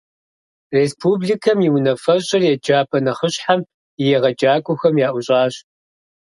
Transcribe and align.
Республикэм 0.77 1.57
и 1.67 1.69
Унафэщӏыр 1.75 2.43
еджапӏэ 2.53 2.99
нэхъыщхьэм 3.05 3.59
и 4.01 4.03
егъэджакӏуэхэм 4.15 4.95
яӏущӏащ. 5.07 5.55